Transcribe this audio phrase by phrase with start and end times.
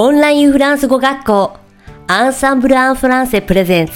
[0.00, 1.56] オンラインフランス語学校
[2.06, 3.92] アンサンブル・アン・フランセプレゼンツ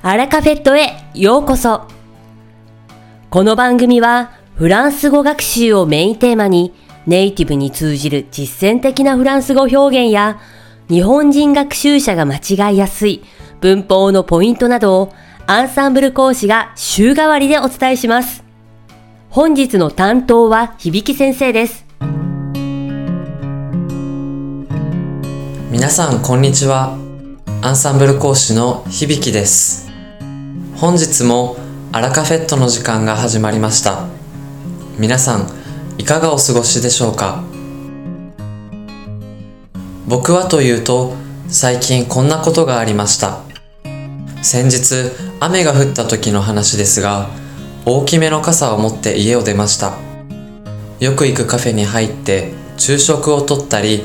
[0.00, 1.88] アラカフェットへようこそ
[3.30, 6.72] この番組はフランス語学習をメインテーマに
[7.04, 10.38] ネイティブに通じる実践的なフランス語表現や
[10.88, 13.24] 日本人学習者が間違いやすい
[13.60, 15.12] 文法のポイントなどを
[15.48, 18.44] アンサンブル講師が週替わりでお伝えします。
[19.30, 21.89] 本日の担当は響先生です。
[25.70, 26.98] 皆さんこんにちは。
[27.62, 29.88] アンサンブル講師の響です。
[30.74, 31.58] 本日も
[31.92, 34.08] アラカフェットの時間が始まりました。
[34.98, 35.46] 皆さん
[35.96, 37.44] いかがお過ごしでしょうか？
[40.08, 41.14] 僕はというと
[41.46, 43.38] 最近こんなことがありました。
[44.42, 47.30] 先日雨が降った時の話ですが
[47.86, 49.96] 大きめの傘を持って家を出ました。
[50.98, 54.02] よく行くカフェに入って昼食をとったり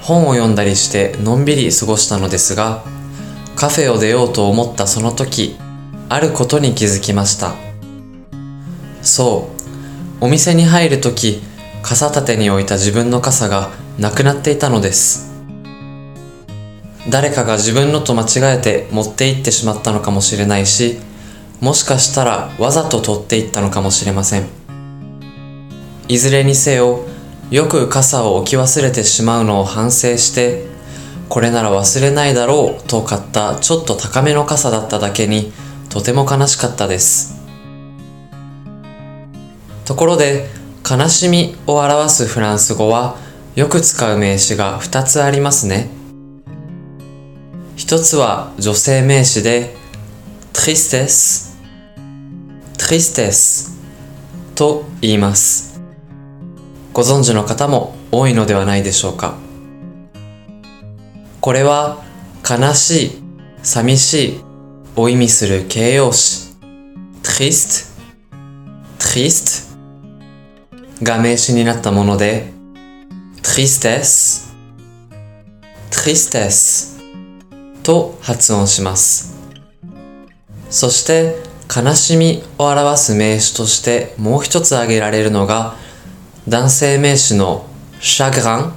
[0.00, 2.82] 本を読んだりしてのんびり過ごしたのですが
[3.56, 5.56] カフェを出ようと思ったその時
[6.08, 7.54] あることに気づきました。
[9.02, 9.50] そ
[10.20, 11.42] うお店に入る時
[11.82, 15.30] 傘立てに置いた自分の傘がなくなっていたのです。
[17.08, 20.98] 誰かが自分のと間違えて持って行ってしまったのかもしれないし
[21.60, 24.46] もしかしたらわざと取っていったのかもしれません。
[26.08, 27.04] いずれにせよ
[27.50, 30.66] よく傘を置き忘れてしまうのを反省して
[31.28, 35.52] これなら忘れないだろうと買ったちょっと高めの傘だっただけに
[35.88, 37.40] とても悲しかったです。
[39.84, 40.48] ところで
[40.88, 43.16] 悲しみを表すフランス語は
[43.56, 45.90] よく使う名詞が2つありますね。
[47.74, 49.74] 一つは女性名詞で
[50.52, 51.56] Tristess
[52.76, 53.70] tristesse
[54.54, 55.69] と言います。
[56.92, 59.36] ご存知の方も多いのではないでしょうか。
[61.40, 62.02] これは
[62.48, 63.22] 悲しい、
[63.62, 64.40] 寂しい
[64.96, 66.50] を意味する形容詞。
[67.22, 67.90] trist
[68.98, 69.74] trist
[71.02, 72.52] が名詞になったもので
[73.42, 74.52] tristesse
[75.90, 76.98] tristesse
[77.82, 79.36] と発音します。
[80.68, 81.36] そして
[81.74, 85.76] 悲しみを表す名詞としてもう一つ挙げられるのが
[86.48, 87.66] 男性名詞の
[88.00, 88.72] シャグラン、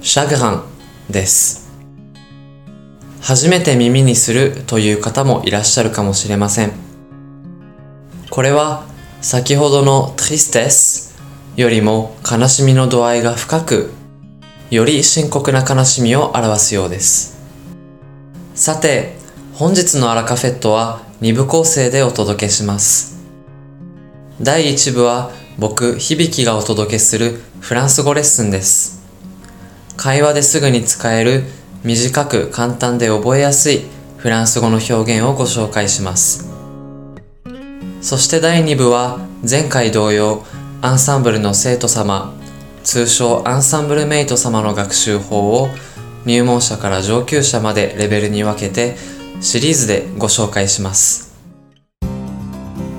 [0.00, 0.64] シャグラン
[1.10, 1.68] です。
[3.20, 6.70] 初めて耳にするという方もいらっしゃるかもしれません。
[8.30, 8.84] これは
[9.20, 11.12] 先ほどの tristesse
[11.56, 13.90] よりも悲しみの度合いが深く、
[14.70, 17.36] より深刻な悲しみを表すようです。
[18.54, 19.16] さて、
[19.54, 23.16] 本日のアラカフェットは2部構成でお届けします。
[24.40, 29.04] 第1部は僕、響がお届けするフランス語レッスンです。
[29.96, 31.44] 会話ですぐに使える
[31.84, 33.82] 短く簡単で覚えやすい
[34.16, 36.50] フランス語の表現をご紹介します。
[38.00, 40.44] そして第2部は前回同様
[40.82, 42.34] アンサンブルの生徒様、
[42.82, 45.68] 通称アンサンブルメイト様の学習法を
[46.26, 48.96] 入門者から上級者までレベルに分けて
[49.40, 51.32] シリーズでご紹介します。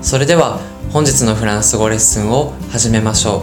[0.00, 0.60] それでは
[0.96, 3.42] 本日のフランス語レッスンを始めましょう。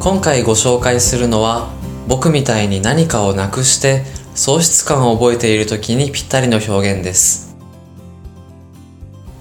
[0.00, 1.72] 今回ご紹介するのは
[2.06, 4.04] 僕みたいに何かをなくして
[4.36, 7.56] 喪失感を覚えている時にぴったりの表現です。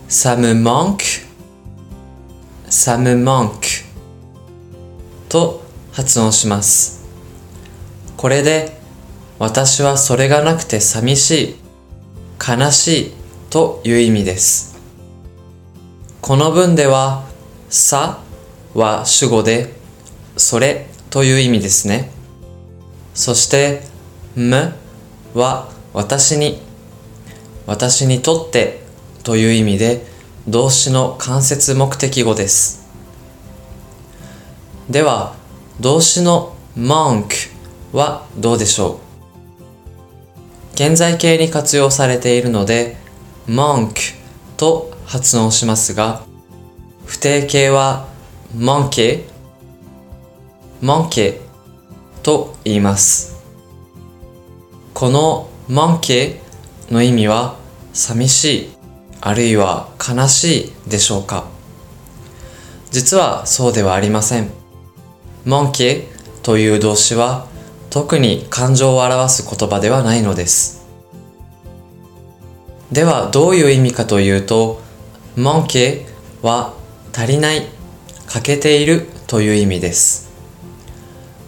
[0.10, 1.24] Ça me manque.
[2.68, 3.86] Ça me manque.
[5.30, 5.62] と
[5.92, 7.06] 発音します。
[8.18, 8.76] これで
[9.38, 11.56] 私はそれがなくて寂しい
[12.44, 13.14] 悲しい
[13.52, 14.77] という意味です。
[16.28, 17.24] この文では、
[17.70, 18.20] さ
[18.74, 19.74] は主語で、
[20.36, 22.12] それという意味ですね。
[23.14, 23.84] そして、
[24.36, 24.74] む
[25.34, 26.62] は私に、
[27.66, 28.82] 私にとって
[29.24, 30.06] という意味で、
[30.50, 32.86] 動詞の間接目的語です。
[34.90, 35.34] では、
[35.80, 37.28] 動詞の monk
[37.94, 40.74] はどうでしょう？
[40.74, 42.98] 現在形に活用されているので、
[43.48, 43.94] monk
[44.58, 46.22] と発音しますが、
[47.06, 48.08] 不定形は
[48.54, 49.24] monkey,
[50.82, 51.40] monkey
[52.24, 53.42] と言います。
[54.94, 56.36] この monkey
[56.92, 57.56] の意味は
[57.94, 58.70] 寂しい、
[59.22, 61.46] あるいは悲しいでしょうか
[62.92, 64.50] 実はそうではありません。
[65.46, 66.04] monkey
[66.44, 67.48] という動詞は
[67.90, 70.86] 特に感情を表す言葉ではないのです。
[72.92, 74.86] ではどういう意味かというと
[75.38, 76.06] monkey
[76.42, 76.74] は
[77.14, 77.66] 足りない、
[78.28, 80.28] 欠けているという意味です。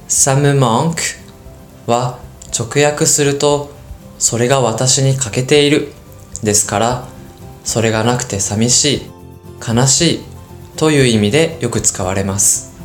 [0.08, 1.02] サムマンク
[1.86, 2.18] は
[2.58, 3.72] 直訳すると
[4.18, 5.94] それが私に欠けている
[6.42, 7.08] ですから
[7.64, 9.02] それがなくて寂しい
[9.66, 10.20] 悲しい
[10.78, 12.76] という意味でよく使われます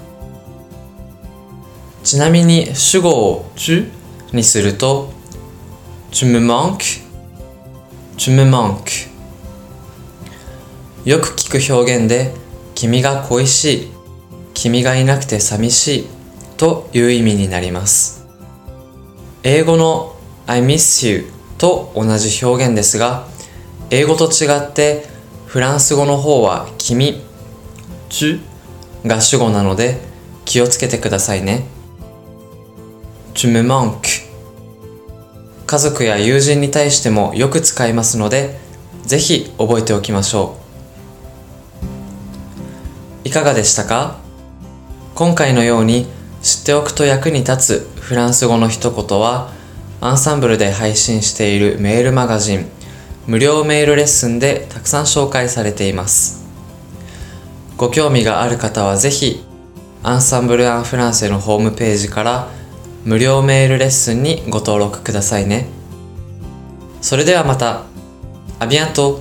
[2.02, 3.90] ちなみに主語を tu
[4.34, 5.10] にすると
[6.10, 7.02] tu me manques
[8.18, 9.13] tu me manques
[11.04, 12.32] よく聞く表現で
[12.74, 13.88] 君が恋しい
[14.54, 16.06] 君がいなくて寂しい
[16.56, 18.26] という意味になります。
[19.42, 20.16] 英語の
[20.46, 21.26] I miss you
[21.58, 23.26] と同じ表現ですが
[23.90, 25.04] 英語と違って
[25.46, 27.20] フランス語の方は君
[28.08, 28.40] tu
[29.04, 30.00] が主語なので
[30.46, 31.66] 気をつけてくださいね。
[33.34, 34.24] tu me manque
[35.66, 38.58] 家族や友人に対してもよく使いますので
[39.02, 40.63] ぜひ覚えておきましょう。
[43.24, 44.18] いかがでしたか？
[45.14, 46.06] 今回のように
[46.42, 49.50] 知っておくと役に立つフランス語の一言は
[50.02, 52.66] アンサンブルで配信しているメールマガジン
[53.26, 56.44] 無料メールレッスンでたくさん紹介されています。
[57.78, 59.42] ご興味がある方はぜひ
[60.02, 62.48] アンサンブル・アン・フランセのホームページから
[63.06, 65.66] 無料メールレッスンにご登録くださいね。
[67.00, 67.84] それではまた。
[68.60, 69.20] アビアント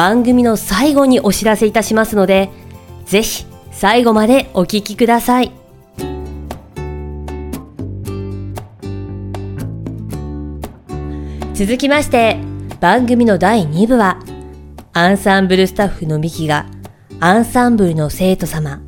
[0.00, 2.48] 番組の最後にお知らせいたしますので、
[3.04, 5.52] ぜひ最後までお聞きください。
[11.52, 12.38] 続きまして、
[12.80, 14.18] 番組の第2部は、
[14.94, 16.64] アンサンブルスタッフのミキが、
[17.20, 18.80] アンサンブルの生徒様、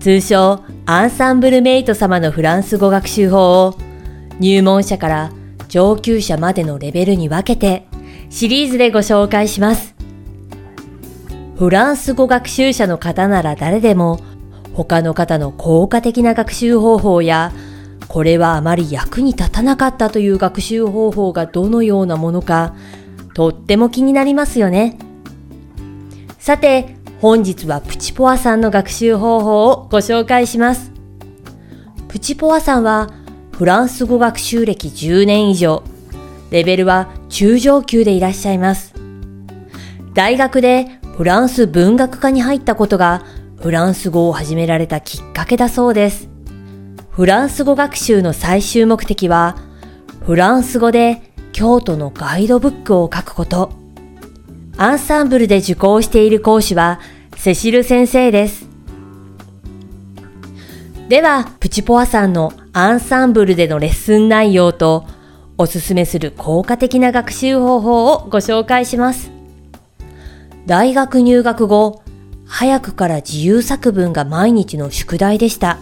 [0.00, 3.76] 通称アンサンブルメイト様のフランス語学習法を、
[4.40, 5.30] 入門者から
[5.68, 7.86] 上級者までのレベルに分けて、
[8.30, 9.97] シリーズでご紹介します。
[11.58, 14.20] フランス語学習者の方なら誰でも、
[14.74, 17.50] 他の方の効果的な学習方法や、
[18.06, 22.76] これはあまり役に立たなかったという学習方法がどのようなものか、
[23.34, 24.98] とっても気になりますよね。
[26.38, 30.92] さて、本日はプチポアさんの学習方法をご紹介します。
[32.06, 33.10] プチポアさんは、
[33.50, 35.82] フランス語学習歴10年以上、
[36.52, 38.94] レベルは中上級でいらっしゃいます。
[40.14, 43.24] 大学でフランス文学科に入ったことが
[43.56, 46.28] フランス語を始められたきっかけだそうです。
[47.10, 49.56] フランス語学習の最終目的は、
[50.24, 53.72] フランス語で京都のガイドブックを書くこと。
[54.76, 57.00] アンサンブルで受講している講師は
[57.36, 58.68] セシル先生です。
[61.08, 65.04] では、プチポアさんのアンサンブルでのレッスン内容と
[65.56, 69.37] おすすめする効果的な学習方法をご紹介します。
[70.68, 72.02] 大学入学後、
[72.44, 75.78] 早くから自由作文が毎日の宿題でした。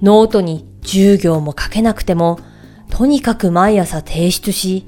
[0.00, 2.38] ノートに10行も書けなくても、
[2.90, 4.86] とにかく毎朝提出し、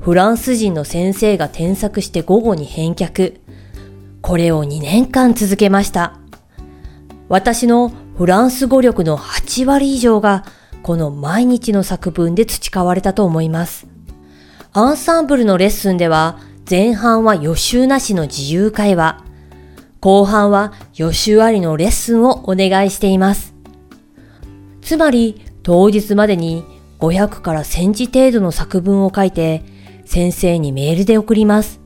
[0.00, 3.40] フランス人の先生が添削して午後に返却。
[4.22, 6.16] これを2年間続けました。
[7.28, 10.44] 私のフランス語力の8割以上が
[10.84, 13.88] この毎日の作文で培われたと思います。
[14.72, 16.38] アンサンブルのレッスンでは
[16.68, 19.22] 前半は予習なしの自由会話、
[20.00, 23.54] 後半は予習ありのレッスンをお願いしています。
[24.80, 26.64] つまり当日までに
[26.98, 29.62] 500から1000字程度の作文を書いて
[30.06, 31.80] 先生にメールで送ります。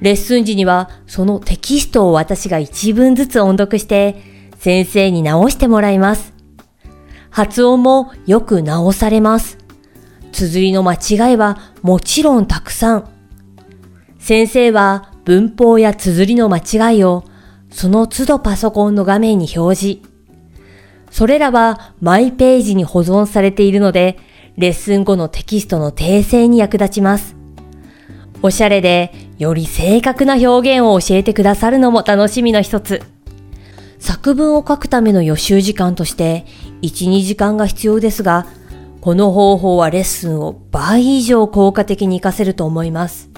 [0.00, 4.22] レッスン時にはそのテキストを私が一文ずつ音読して
[4.58, 6.32] 先生に直してもらいます。
[7.30, 9.58] 発音もよく直されます。
[10.30, 13.21] 綴りの間違いはもちろんたくさん。
[14.22, 17.24] 先生は文法や綴りの間違いを
[17.70, 20.00] その都度パソコンの画面に表示。
[21.10, 24.20] それらはマイページに保存されているので、
[24.56, 27.34] レッスン後のテキストの訂正に役立ちます。
[28.42, 33.02] おしゃれで、より正確な表現を教えてくださるのも楽しみの一つ。
[33.98, 36.46] 作文を書くための予習時間として、
[36.82, 38.46] 1、2時間が必要ですが、
[39.00, 43.32] この方法はレッスンを倍以上効果的に活かせると思います。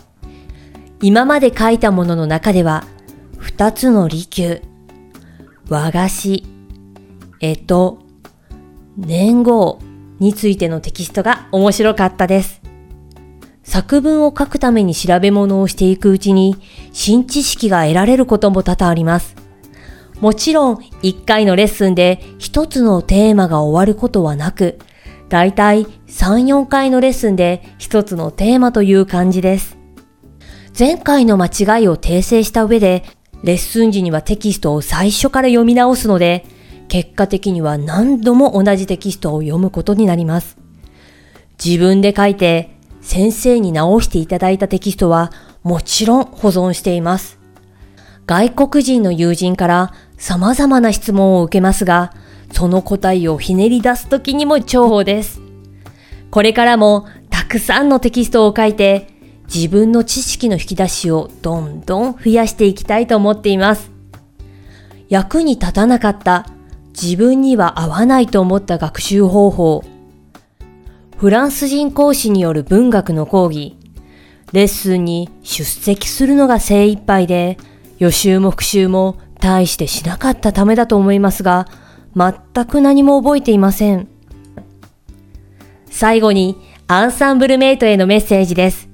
[1.04, 2.82] 今まで書いたものの中では、
[3.38, 4.62] 2つの利休、
[5.68, 6.46] 和菓子、
[7.42, 7.98] えと、
[8.96, 9.80] 年号
[10.18, 12.62] についてのテキストが面白かったです。
[13.64, 16.56] 作文を書くために調べ物をしていくうちに
[16.94, 19.36] 新知識が得られることも多々あります。
[20.22, 24.78] もちろん1回のレッスンで1つのテーマが終わることはなく、
[25.28, 29.83] だいたい3、4回のレッスンで1つのテーマという感じです。
[30.76, 33.04] 前回の間違いを訂正した上で、
[33.44, 36.44] レッスン時にはテキストを最初から読み直すので、
[36.88, 40.56] 結果的には何度も同じテキストを読むことになります。
[41.64, 45.30] 自分で書いて先生に直していただいたテキストは
[45.62, 47.38] もちろん保存しています。
[48.26, 52.12] 外国人の友人から様々な質問を受けますが、
[52.50, 55.40] その答えをひねり出すときにも重宝です。
[56.32, 59.13] これからもたくさんのテキストを書いて
[59.54, 63.90] 自分の知識の引き出しをどんどん増やしていきたいと思っています。
[65.08, 66.46] 役に立たなかった
[67.00, 69.84] 自分には合わないと思った学習方法
[71.16, 73.76] フランス人講師による文学の講義、
[74.52, 77.56] レッスンに出席するのが精一杯で、
[77.98, 81.66] 予習も復習も大してしなかったためだと思いますが、
[82.14, 84.08] 全く何も覚えていません。
[85.90, 86.56] 最後に、
[86.88, 88.93] アンサンブルメイトへのメッセージです。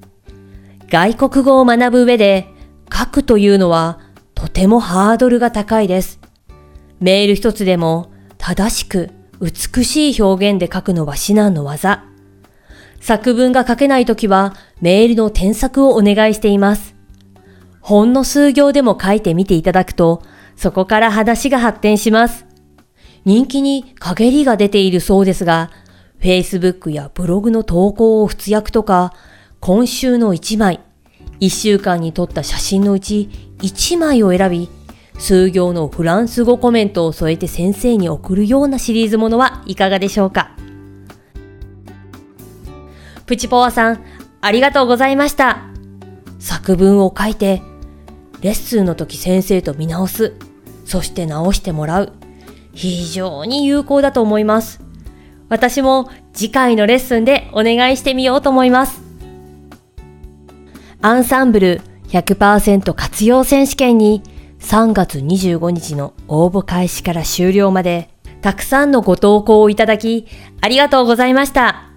[0.90, 2.48] 外国語を学ぶ上で、
[2.92, 4.00] 書くというのは
[4.34, 6.18] とてもハードルが高いです。
[6.98, 12.04] メール一つでも正しく美しい表現で書くのは至難の技。
[13.00, 16.96] 作文が書けないときはメールの添削をお願いしています。
[17.80, 20.22] ほんの数行でも書いてみていただくと、
[20.56, 22.46] そこから話が発展します。
[23.24, 25.70] 人気に陰りが出ているそうですが、
[26.20, 29.14] Facebook やブログの投稿を不通訳とか、
[29.60, 30.80] 今週の1枚、
[31.40, 34.70] 1週間に撮った写真のうち1枚を選び、
[35.18, 40.56] 数行のフランス語コメントを添えて先生に送るようなシリーズものはいかがでしょうか？
[43.26, 44.02] プチポワさん、
[44.40, 45.66] ありがとうございました。
[46.38, 47.60] 作文を書いて、
[48.40, 50.32] レッスンの時先生と見直す、
[50.86, 52.14] そして直してもらう。
[52.72, 54.80] 非常に有効だと思います。
[55.50, 59.09] 私も次回のレッスンでお願いしてみようと思います。
[61.02, 64.22] アンサンブル100%活用選手権に
[64.58, 68.10] 3月25日の応募開始から終了まで
[68.42, 70.26] たくさんのご投稿をいただき
[70.60, 71.90] ありがとうございました。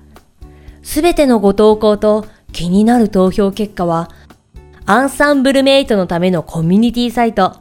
[0.84, 4.10] すべてのご投稿と気になる投票結果は、
[4.86, 7.58] アンサンブルメイトのためのコミュニティサイト、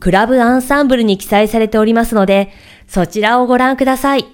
[0.00, 2.50] クラブアンサンブルに記載されておりますので、
[2.88, 4.26] そちらをご覧ください。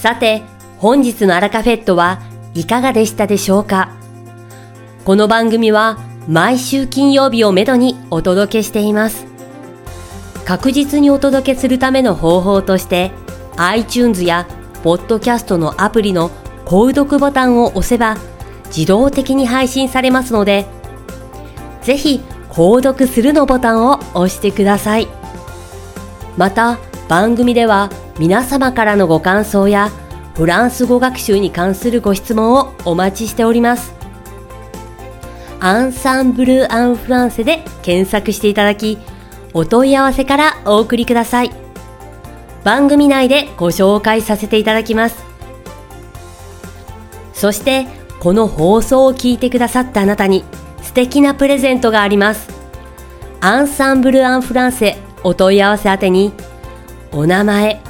[0.00, 0.42] さて、
[0.78, 2.22] 本日のアラカフェットは
[2.54, 3.90] いかがでしたでしょうか？
[5.04, 9.26] この番組は毎週金曜日をめどにお届けしています。
[10.46, 13.10] 確実にお届けするための方法として
[13.58, 14.48] iTunes や
[14.82, 16.30] Podcast のアプリの
[16.64, 18.16] 購読ボタンを押せば
[18.68, 20.64] 自動的に配信されますので
[21.82, 25.08] ぜひ購読するのボタンを押してください
[26.38, 26.78] また
[27.10, 29.90] 番組では皆様からのご感想や
[30.36, 33.92] フランス語学習に関するご質問をお待ちしております
[35.58, 38.96] アンサンブル・アン・フランセで検索していただき
[39.52, 41.50] お問い合わせからお送りください。
[42.64, 45.24] 番組内でご紹介させていただきます。
[47.32, 47.86] そして、
[48.20, 50.44] この放送を聞いてくださったあなたに
[50.82, 52.48] 素敵なプレゼントがあります。
[53.40, 56.32] アンサンブル・アン・フランセお問い合わせ宛てに、
[57.12, 57.80] お名前、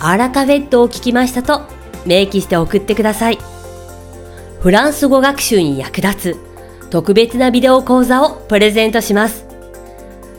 [0.00, 1.62] アラカフェットを聞きましたと
[2.04, 3.38] 明記して送ってください。
[4.60, 6.36] フランス語学習に役立つ
[6.90, 9.46] 特別なビデオ講座をプレゼントします。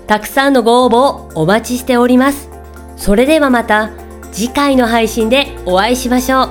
[0.08, 2.50] たくさんのご応募をお待ちしております。
[2.98, 3.92] それではまた
[4.32, 6.50] 次回の配信でお会いしましょう。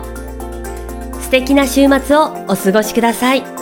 [1.21, 3.54] 素敵な週末をお過ごしください。